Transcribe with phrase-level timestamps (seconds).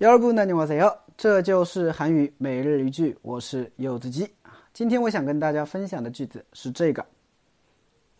[0.00, 0.96] 여러분 안녕하세요.
[1.16, 4.32] 这就是韩语每日一句，我是柚子鸡。
[4.72, 7.04] 今天我想跟大家分享的句子是这个：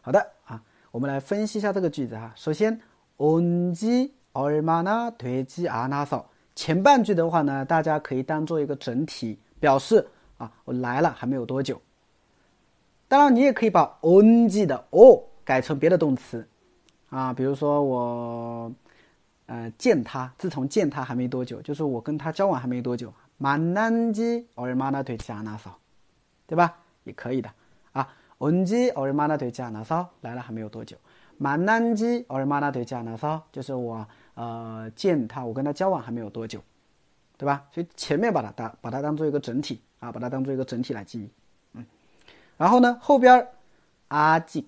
[0.00, 2.34] 好的啊，我们来分析一下这个句子啊。
[2.36, 2.78] 首先，
[3.16, 11.80] 온지얼마나되지않아 서， 前半句的话呢，大家可以当做一个整体表示啊，我来了还没有多久。
[13.08, 16.44] 当然，你也可以把 on 记的 o 改成别的动词，
[17.10, 18.72] 啊，比如说我，
[19.46, 25.70] 呃，见他，自从见他还没多久，就是我跟他交往还没多久，만난지얼마나되지않아 서，
[26.46, 26.78] 对吧？
[27.04, 27.50] 也可以的，
[27.92, 28.08] 啊，
[28.38, 30.96] 온지얼마나되지않아 서， 来了还没有多久，
[31.38, 36.60] 만난지얼마나되지않아 서， 就是我，呃，见他，我跟他交往还没有多久，
[37.36, 37.66] 对吧？
[37.70, 41.30] 所以前面把它当把它当做一个整体，啊，把它当做一个整体来记忆。
[42.58, 43.46] 然后呢，后边
[44.08, 44.64] 阿직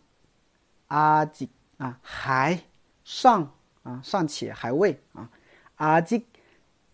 [0.89, 2.59] 阿직啊，还
[3.05, 3.51] 尚
[3.83, 5.29] 啊，尚且还未啊，
[5.77, 6.25] 阿직